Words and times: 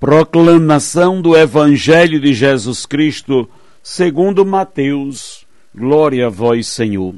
Proclamação 0.00 1.20
do 1.20 1.36
Evangelho 1.36 2.20
de 2.20 2.32
Jesus 2.32 2.86
Cristo, 2.86 3.50
segundo 3.82 4.46
Mateus. 4.46 5.44
Glória 5.74 6.28
a 6.28 6.30
vós, 6.30 6.68
Senhor. 6.68 7.16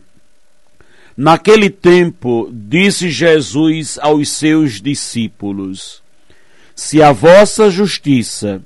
Naquele 1.15 1.69
tempo, 1.69 2.49
disse 2.51 3.11
Jesus 3.11 3.99
aos 4.01 4.31
seus 4.31 4.81
discípulos: 4.81 6.03
Se 6.75 7.03
a 7.03 7.13
vossa 7.13 7.69
justiça 7.69 8.63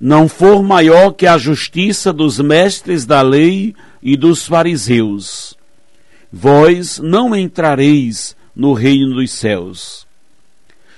não 0.00 0.28
for 0.28 0.62
maior 0.62 1.10
que 1.10 1.26
a 1.26 1.36
justiça 1.36 2.12
dos 2.12 2.38
mestres 2.38 3.04
da 3.04 3.20
lei 3.22 3.74
e 4.00 4.16
dos 4.16 4.46
fariseus, 4.46 5.56
vós 6.32 7.00
não 7.00 7.34
entrareis 7.34 8.36
no 8.54 8.72
reino 8.72 9.16
dos 9.16 9.32
céus. 9.32 10.07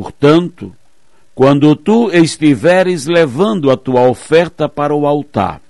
Portanto, 0.00 0.74
quando 1.34 1.76
tu 1.76 2.10
estiveres 2.10 3.04
levando 3.04 3.70
a 3.70 3.76
tua 3.76 4.08
oferta 4.08 4.66
para 4.66 4.94
o 4.94 5.06
altar, 5.06 5.60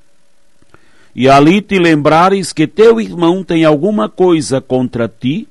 e 1.17 1.28
ali 1.28 1.61
te 1.61 1.81
lembrares 1.81 2.53
que 2.53 2.69
teu 2.69 3.00
irmão 3.00 3.42
tem 3.42 3.64
alguma 3.64 4.09
coisa 4.09 4.61
contra 4.61 5.09
ti, 5.09 5.48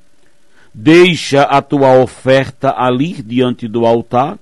deixa 0.73 1.41
a 1.41 1.61
tua 1.61 1.91
oferta 2.01 2.73
ali 2.77 3.21
diante 3.21 3.67
do 3.67 3.85
altar 3.85 4.39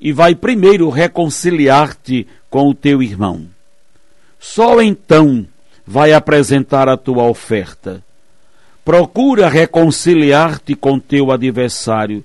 e 0.00 0.12
vai 0.12 0.34
primeiro 0.34 0.90
reconciliar-te 0.90 2.26
com 2.50 2.70
o 2.70 2.74
teu 2.74 3.00
irmão. 3.00 3.46
Só 4.40 4.82
então 4.82 5.46
vai 5.86 6.12
apresentar 6.12 6.88
a 6.88 6.96
tua 6.96 7.22
oferta. 7.22 8.02
Procura 8.84 9.48
reconciliar-te 9.48 10.74
com 10.74 10.98
teu 10.98 11.30
adversário 11.30 12.24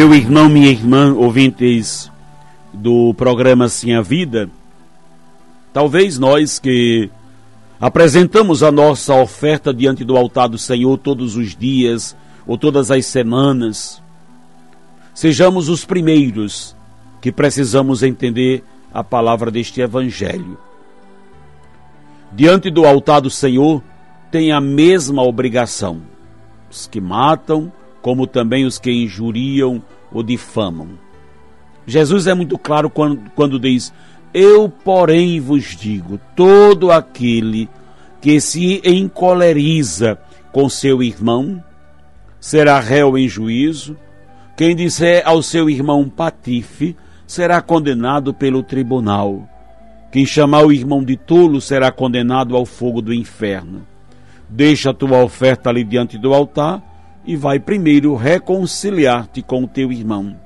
Meu 0.00 0.14
irmão, 0.14 0.48
minha 0.48 0.70
irmã, 0.70 1.12
ouvintes 1.12 2.10
do 2.72 3.12
programa 3.12 3.68
Sim 3.68 3.92
a 3.92 4.00
Vida, 4.00 4.48
talvez 5.74 6.18
nós 6.18 6.58
que 6.58 7.10
apresentamos 7.78 8.62
a 8.62 8.72
nossa 8.72 9.14
oferta 9.14 9.74
diante 9.74 10.02
do 10.02 10.16
altar 10.16 10.48
do 10.48 10.56
Senhor 10.56 10.96
todos 10.96 11.36
os 11.36 11.54
dias 11.54 12.16
ou 12.46 12.56
todas 12.56 12.90
as 12.90 13.04
semanas, 13.04 14.02
sejamos 15.12 15.68
os 15.68 15.84
primeiros 15.84 16.74
que 17.20 17.30
precisamos 17.30 18.02
entender 18.02 18.64
a 18.94 19.04
palavra 19.04 19.50
deste 19.50 19.82
Evangelho. 19.82 20.56
Diante 22.32 22.70
do 22.70 22.86
altar 22.86 23.20
do 23.20 23.28
Senhor, 23.28 23.82
tem 24.30 24.50
a 24.50 24.62
mesma 24.62 25.22
obrigação. 25.22 26.00
Os 26.70 26.86
que 26.86 27.02
matam, 27.02 27.70
como 28.02 28.26
também 28.26 28.64
os 28.64 28.78
que 28.78 28.90
injuriam 28.90 29.82
ou 30.12 30.22
difamam. 30.22 30.88
Jesus 31.86 32.26
é 32.26 32.34
muito 32.34 32.58
claro 32.58 32.88
quando, 32.88 33.20
quando 33.34 33.58
diz: 33.58 33.92
Eu, 34.32 34.68
porém, 34.68 35.40
vos 35.40 35.76
digo: 35.76 36.20
todo 36.36 36.90
aquele 36.90 37.68
que 38.20 38.40
se 38.40 38.80
encoleriza 38.84 40.18
com 40.52 40.68
seu 40.68 41.02
irmão 41.02 41.62
será 42.38 42.80
réu 42.80 43.16
em 43.16 43.28
juízo. 43.28 43.96
Quem 44.56 44.76
disser 44.76 45.22
ao 45.24 45.42
seu 45.42 45.70
irmão 45.70 46.08
patife 46.08 46.96
será 47.26 47.62
condenado 47.62 48.34
pelo 48.34 48.62
tribunal. 48.62 49.48
Quem 50.12 50.26
chamar 50.26 50.66
o 50.66 50.72
irmão 50.72 51.02
de 51.02 51.16
tolo 51.16 51.60
será 51.60 51.90
condenado 51.90 52.56
ao 52.56 52.66
fogo 52.66 53.00
do 53.00 53.14
inferno. 53.14 53.86
Deixa 54.48 54.90
a 54.90 54.94
tua 54.94 55.22
oferta 55.22 55.70
ali 55.70 55.84
diante 55.84 56.18
do 56.18 56.34
altar 56.34 56.82
e 57.24 57.36
vai 57.36 57.58
primeiro 57.58 58.14
reconciliar-te 58.14 59.42
com 59.42 59.64
o 59.64 59.68
teu 59.68 59.92
irmão. 59.92 60.36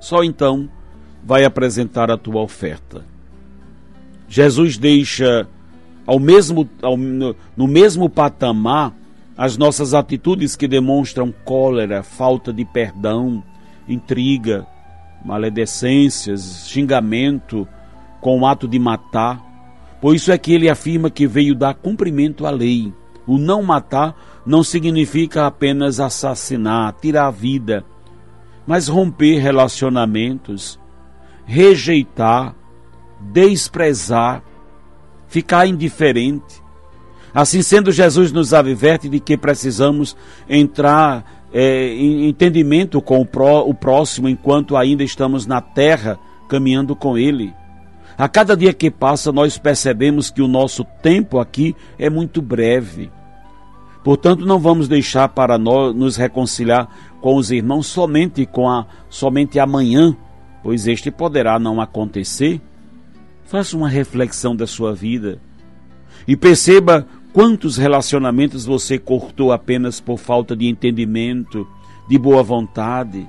Só 0.00 0.22
então 0.22 0.68
vai 1.24 1.44
apresentar 1.44 2.10
a 2.10 2.18
tua 2.18 2.40
oferta. 2.40 3.04
Jesus 4.28 4.76
deixa 4.76 5.48
ao 6.06 6.20
mesmo, 6.20 6.68
ao, 6.80 6.96
no 6.96 7.66
mesmo 7.66 8.08
patamar 8.08 8.94
as 9.36 9.56
nossas 9.56 9.92
atitudes 9.92 10.56
que 10.56 10.68
demonstram 10.68 11.34
cólera, 11.44 12.02
falta 12.02 12.52
de 12.52 12.64
perdão, 12.64 13.42
intriga, 13.88 14.66
maledecências, 15.24 16.66
xingamento, 16.68 17.68
com 18.20 18.40
o 18.40 18.46
ato 18.46 18.66
de 18.66 18.78
matar. 18.78 19.44
Por 20.00 20.14
isso 20.14 20.32
é 20.32 20.38
que 20.38 20.52
ele 20.52 20.70
afirma 20.70 21.10
que 21.10 21.26
veio 21.26 21.54
dar 21.54 21.74
cumprimento 21.74 22.46
à 22.46 22.50
lei. 22.50 22.92
O 23.26 23.36
não 23.36 23.62
matar 23.62 24.14
não 24.46 24.62
significa 24.62 25.46
apenas 25.46 25.98
assassinar, 25.98 26.94
tirar 27.00 27.26
a 27.26 27.30
vida, 27.30 27.84
mas 28.66 28.86
romper 28.86 29.38
relacionamentos, 29.38 30.78
rejeitar, 31.44 32.54
desprezar, 33.20 34.42
ficar 35.26 35.66
indiferente. 35.66 36.62
Assim 37.34 37.60
sendo, 37.60 37.92
Jesus 37.92 38.32
nos 38.32 38.54
adverte 38.54 39.08
de 39.08 39.20
que 39.20 39.36
precisamos 39.36 40.16
entrar 40.48 41.44
é, 41.52 41.88
em 41.88 42.28
entendimento 42.28 43.00
com 43.02 43.20
o, 43.20 43.26
pró, 43.26 43.62
o 43.66 43.74
próximo 43.74 44.28
enquanto 44.28 44.76
ainda 44.76 45.02
estamos 45.02 45.44
na 45.44 45.60
terra 45.60 46.18
caminhando 46.48 46.94
com 46.94 47.18
Ele. 47.18 47.52
A 48.16 48.28
cada 48.28 48.56
dia 48.56 48.72
que 48.72 48.90
passa, 48.90 49.30
nós 49.30 49.58
percebemos 49.58 50.30
que 50.30 50.40
o 50.40 50.48
nosso 50.48 50.84
tempo 51.02 51.38
aqui 51.38 51.76
é 51.98 52.08
muito 52.08 52.40
breve. 52.40 53.10
Portanto, 54.06 54.46
não 54.46 54.60
vamos 54.60 54.86
deixar 54.86 55.30
para 55.30 55.58
nós 55.58 55.92
nos 55.92 56.14
reconciliar 56.14 56.88
com 57.20 57.34
os 57.34 57.50
irmãos 57.50 57.88
somente 57.88 58.46
com 58.46 58.70
a 58.70 58.86
somente 59.08 59.58
amanhã, 59.58 60.16
pois 60.62 60.86
este 60.86 61.10
poderá 61.10 61.58
não 61.58 61.80
acontecer. 61.80 62.60
Faça 63.46 63.76
uma 63.76 63.88
reflexão 63.88 64.54
da 64.54 64.64
sua 64.64 64.94
vida 64.94 65.40
e 66.24 66.36
perceba 66.36 67.04
quantos 67.32 67.76
relacionamentos 67.76 68.64
você 68.64 68.96
cortou 68.96 69.50
apenas 69.50 69.98
por 69.98 70.18
falta 70.18 70.54
de 70.54 70.68
entendimento, 70.68 71.66
de 72.08 72.16
boa 72.16 72.44
vontade. 72.44 73.28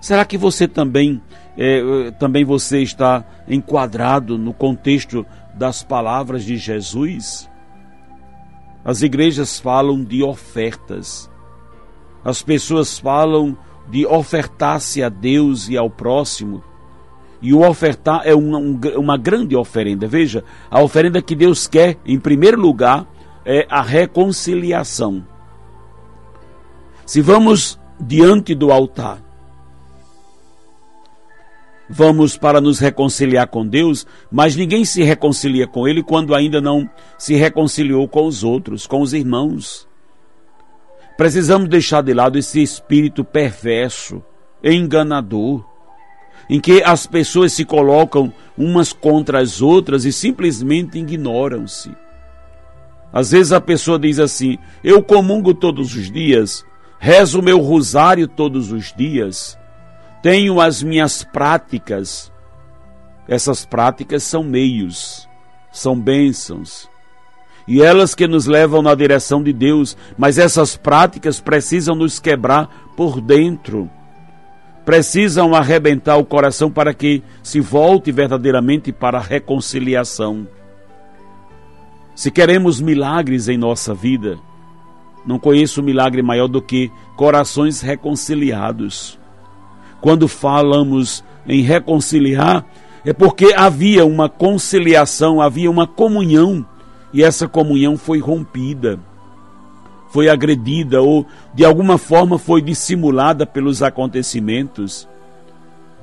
Será 0.00 0.24
que 0.24 0.38
você 0.38 0.68
também 0.68 1.20
é, 1.58 2.12
também 2.20 2.44
você 2.44 2.80
está 2.82 3.24
enquadrado 3.48 4.38
no 4.38 4.54
contexto 4.54 5.26
das 5.56 5.82
palavras 5.82 6.44
de 6.44 6.56
Jesus? 6.56 7.52
As 8.84 9.02
igrejas 9.02 9.58
falam 9.58 10.04
de 10.04 10.22
ofertas. 10.22 11.30
As 12.24 12.42
pessoas 12.42 12.98
falam 12.98 13.56
de 13.88 14.06
ofertar-se 14.06 15.02
a 15.02 15.08
Deus 15.08 15.68
e 15.68 15.76
ao 15.76 15.88
próximo. 15.88 16.62
E 17.40 17.52
o 17.52 17.68
ofertar 17.68 18.22
é 18.24 18.34
uma, 18.34 18.58
uma 18.96 19.16
grande 19.16 19.56
oferenda. 19.56 20.06
Veja, 20.06 20.44
a 20.70 20.82
oferenda 20.82 21.20
que 21.20 21.34
Deus 21.34 21.66
quer, 21.66 21.98
em 22.04 22.18
primeiro 22.18 22.60
lugar, 22.60 23.06
é 23.44 23.66
a 23.68 23.82
reconciliação. 23.82 25.26
Se 27.04 27.20
vamos 27.20 27.78
diante 28.00 28.54
do 28.54 28.72
altar, 28.72 29.22
vamos 31.88 32.36
para 32.36 32.60
nos 32.60 32.78
reconciliar 32.78 33.46
com 33.48 33.66
Deus, 33.66 34.06
mas 34.30 34.56
ninguém 34.56 34.84
se 34.84 35.02
reconcilia 35.02 35.66
com 35.66 35.86
Ele 35.86 36.02
quando 36.02 36.34
ainda 36.34 36.60
não 36.60 36.88
se 37.18 37.34
reconciliou 37.34 38.08
com 38.08 38.26
os 38.26 38.42
outros, 38.42 38.86
com 38.86 39.00
os 39.00 39.12
irmãos. 39.12 39.86
Precisamos 41.16 41.68
deixar 41.68 42.02
de 42.02 42.12
lado 42.12 42.38
esse 42.38 42.62
espírito 42.62 43.24
perverso, 43.24 44.22
enganador, 44.62 45.64
em 46.50 46.60
que 46.60 46.82
as 46.82 47.06
pessoas 47.06 47.52
se 47.52 47.64
colocam 47.64 48.32
umas 48.58 48.92
contra 48.92 49.40
as 49.40 49.62
outras 49.62 50.04
e 50.04 50.12
simplesmente 50.12 50.98
ignoram-se. 50.98 51.90
Às 53.12 53.30
vezes 53.30 53.52
a 53.52 53.60
pessoa 53.60 53.98
diz 53.98 54.18
assim: 54.18 54.58
Eu 54.82 55.02
comungo 55.02 55.54
todos 55.54 55.94
os 55.94 56.10
dias, 56.10 56.64
rezo 56.98 57.40
meu 57.40 57.60
rosário 57.60 58.26
todos 58.26 58.72
os 58.72 58.92
dias, 58.92 59.56
tenho 60.24 60.58
as 60.58 60.82
minhas 60.82 61.22
práticas. 61.22 62.32
Essas 63.28 63.66
práticas 63.66 64.22
são 64.22 64.42
meios, 64.42 65.28
são 65.70 66.00
bênçãos. 66.00 66.88
E 67.68 67.82
elas 67.82 68.14
que 68.14 68.26
nos 68.26 68.46
levam 68.46 68.80
na 68.80 68.94
direção 68.94 69.42
de 69.42 69.52
Deus, 69.52 69.94
mas 70.16 70.38
essas 70.38 70.78
práticas 70.78 71.40
precisam 71.40 71.94
nos 71.94 72.18
quebrar 72.18 72.70
por 72.96 73.20
dentro. 73.20 73.90
Precisam 74.82 75.54
arrebentar 75.54 76.16
o 76.16 76.24
coração 76.24 76.70
para 76.70 76.94
que 76.94 77.22
se 77.42 77.60
volte 77.60 78.10
verdadeiramente 78.10 78.92
para 78.92 79.18
a 79.18 79.22
reconciliação. 79.22 80.48
Se 82.14 82.30
queremos 82.30 82.80
milagres 82.80 83.46
em 83.46 83.58
nossa 83.58 83.92
vida, 83.92 84.38
não 85.26 85.38
conheço 85.38 85.82
milagre 85.82 86.22
maior 86.22 86.48
do 86.48 86.62
que 86.62 86.90
corações 87.14 87.82
reconciliados. 87.82 89.22
Quando 90.04 90.28
falamos 90.28 91.24
em 91.48 91.62
reconciliar, 91.62 92.62
é 93.06 93.14
porque 93.14 93.54
havia 93.56 94.04
uma 94.04 94.28
conciliação, 94.28 95.40
havia 95.40 95.70
uma 95.70 95.86
comunhão, 95.86 96.62
e 97.10 97.24
essa 97.24 97.48
comunhão 97.48 97.96
foi 97.96 98.18
rompida, 98.18 99.00
foi 100.10 100.28
agredida 100.28 101.00
ou 101.00 101.24
de 101.54 101.64
alguma 101.64 101.96
forma 101.96 102.36
foi 102.36 102.60
dissimulada 102.60 103.46
pelos 103.46 103.82
acontecimentos. 103.82 105.08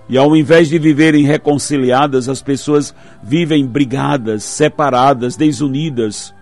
E 0.10 0.18
ao 0.18 0.36
invés 0.36 0.68
de 0.68 0.80
viverem 0.80 1.24
reconciliadas, 1.24 2.28
as 2.28 2.42
pessoas 2.42 2.96
vivem 3.22 3.68
brigadas, 3.68 4.44
separadas, 4.44 5.36
desunidas 5.36 6.34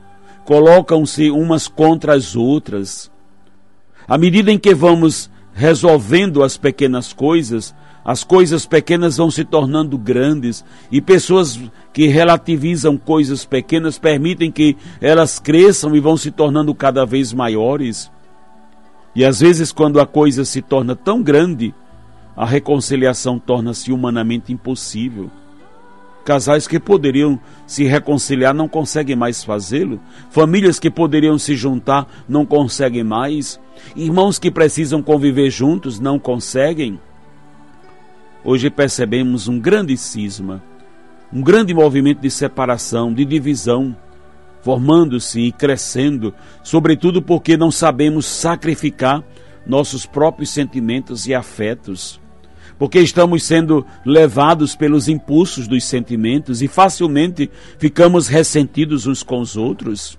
colocam-se 0.45 1.29
umas 1.29 1.67
contra 1.67 2.15
as 2.15 2.37
outras. 2.37 3.11
À 4.07 4.17
medida 4.17 4.49
em 4.49 4.57
que 4.57 4.73
vamos 4.73 5.29
resolvendo 5.59 6.41
as 6.41 6.55
pequenas 6.55 7.11
coisas, 7.11 7.75
as 8.05 8.23
coisas 8.23 8.65
pequenas 8.65 9.17
vão 9.17 9.29
se 9.29 9.43
tornando 9.43 9.97
grandes 9.97 10.63
e 10.89 11.01
pessoas 11.01 11.59
que 11.91 12.07
relativizam 12.07 12.95
coisas 12.95 13.43
pequenas 13.43 13.99
permitem 13.99 14.49
que 14.53 14.77
elas 15.01 15.37
cresçam 15.37 15.93
e 15.93 15.99
vão 15.99 16.15
se 16.15 16.31
tornando 16.31 16.73
cada 16.73 17.05
vez 17.05 17.33
maiores. 17.33 18.09
E 19.13 19.25
às 19.25 19.41
vezes, 19.41 19.73
quando 19.73 19.99
a 19.99 20.05
coisa 20.05 20.45
se 20.45 20.61
torna 20.61 20.95
tão 20.95 21.21
grande, 21.21 21.75
a 22.37 22.45
reconciliação 22.45 23.37
torna-se 23.37 23.91
humanamente 23.91 24.53
impossível. 24.53 25.29
Casais 26.29 26.67
que 26.67 26.79
poderiam 26.79 27.39
se 27.65 27.85
reconciliar 27.85 28.53
não 28.53 28.67
conseguem 28.67 29.15
mais 29.15 29.43
fazê-lo. 29.43 29.99
Famílias 30.29 30.77
que 30.77 30.91
poderiam 30.91 31.39
se 31.39 31.55
juntar 31.55 32.07
não 32.29 32.45
conseguem 32.45 33.03
mais. 33.03 33.59
Irmãos 33.95 34.37
que 34.37 34.51
precisam 34.51 35.01
conviver 35.01 35.49
juntos 35.49 35.99
não 35.99 36.19
conseguem. 36.19 36.99
Hoje 38.45 38.69
percebemos 38.69 39.47
um 39.47 39.59
grande 39.59 39.97
cisma, 39.97 40.61
um 41.33 41.41
grande 41.41 41.73
movimento 41.73 42.21
de 42.21 42.29
separação, 42.29 43.11
de 43.11 43.25
divisão, 43.25 43.97
formando-se 44.61 45.41
e 45.41 45.51
crescendo, 45.51 46.31
sobretudo 46.61 47.23
porque 47.23 47.57
não 47.57 47.71
sabemos 47.71 48.27
sacrificar 48.27 49.23
nossos 49.65 50.05
próprios 50.05 50.51
sentimentos 50.51 51.25
e 51.25 51.33
afetos 51.33 52.21
porque 52.79 53.01
estamos 53.01 53.43
sendo 53.43 53.85
levados 54.05 54.73
pelos 54.73 55.09
impulsos 55.09 55.67
dos 55.67 55.83
sentimentos 55.83 56.61
e 56.61 56.67
facilmente 56.69 57.51
ficamos 57.77 58.29
ressentidos 58.29 59.05
uns 59.05 59.21
com 59.21 59.41
os 59.41 59.57
outros. 59.57 60.17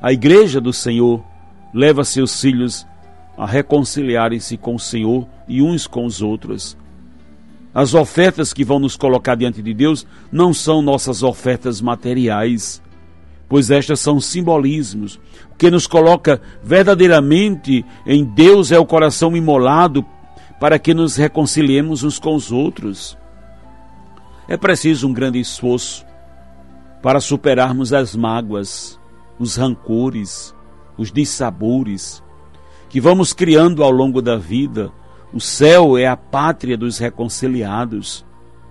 A 0.00 0.12
igreja 0.12 0.60
do 0.60 0.72
Senhor 0.72 1.24
leva 1.74 2.04
seus 2.04 2.40
filhos 2.40 2.86
a 3.36 3.44
reconciliarem-se 3.44 4.56
com 4.56 4.76
o 4.76 4.80
Senhor 4.80 5.26
e 5.48 5.60
uns 5.60 5.88
com 5.88 6.06
os 6.06 6.22
outros. 6.22 6.76
As 7.74 7.94
ofertas 7.94 8.52
que 8.52 8.64
vão 8.64 8.78
nos 8.78 8.96
colocar 8.96 9.34
diante 9.34 9.60
de 9.60 9.74
Deus 9.74 10.06
não 10.30 10.54
são 10.54 10.80
nossas 10.80 11.24
ofertas 11.24 11.80
materiais, 11.80 12.80
pois 13.48 13.70
estas 13.70 13.98
são 13.98 14.20
simbolismos. 14.20 15.16
O 15.52 15.56
que 15.58 15.70
nos 15.70 15.86
coloca 15.86 16.40
verdadeiramente 16.62 17.84
em 18.06 18.24
Deus 18.24 18.70
é 18.70 18.78
o 18.78 18.86
coração 18.86 19.36
imolado 19.36 20.06
para 20.60 20.78
que 20.78 20.94
nos 20.94 21.16
reconciliemos 21.16 22.02
uns 22.02 22.18
com 22.18 22.34
os 22.34 22.50
outros. 22.50 23.16
É 24.48 24.56
preciso 24.56 25.08
um 25.08 25.12
grande 25.12 25.38
esforço 25.38 26.04
para 27.02 27.20
superarmos 27.20 27.92
as 27.92 28.16
mágoas, 28.16 28.98
os 29.38 29.56
rancores, 29.56 30.54
os 30.96 31.12
dissabores 31.12 32.22
que 32.88 33.00
vamos 33.00 33.32
criando 33.32 33.82
ao 33.82 33.90
longo 33.90 34.22
da 34.22 34.36
vida. 34.36 34.90
O 35.32 35.40
céu 35.40 35.98
é 35.98 36.06
a 36.06 36.16
pátria 36.16 36.76
dos 36.76 36.98
reconciliados. 36.98 38.24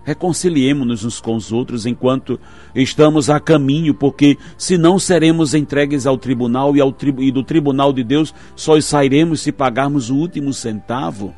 Reconciliemos-nos 0.04 1.04
uns 1.04 1.20
com 1.20 1.36
os 1.36 1.52
outros 1.52 1.86
enquanto 1.86 2.40
estamos 2.74 3.30
a 3.30 3.40
caminho, 3.40 3.94
porque 3.94 4.38
senão 4.58 5.00
seremos 5.00 5.54
entregues 5.54 6.06
ao 6.06 6.18
tribunal 6.18 6.76
e, 6.76 6.82
ao 6.82 6.92
tri 6.92 7.14
e 7.20 7.32
do 7.32 7.44
tribunal 7.44 7.92
de 7.92 8.04
Deus 8.04 8.34
só 8.56 8.80
sairemos 8.80 9.42
se 9.42 9.52
pagarmos 9.52 10.10
o 10.10 10.16
último 10.16 10.54
centavo. 10.54 11.34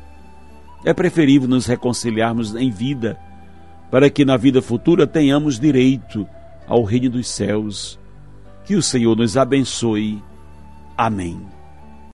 É 0.84 0.92
preferível 0.92 1.48
nos 1.48 1.66
reconciliarmos 1.66 2.54
em 2.54 2.70
vida, 2.70 3.18
para 3.90 4.08
que 4.08 4.24
na 4.24 4.36
vida 4.36 4.62
futura 4.62 5.06
tenhamos 5.06 5.58
direito 5.58 6.26
ao 6.66 6.82
reino 6.84 7.10
dos 7.10 7.28
céus. 7.28 7.98
Que 8.64 8.76
o 8.76 8.82
Senhor 8.82 9.16
nos 9.16 9.36
abençoe. 9.36 10.22
Amém. 10.96 11.57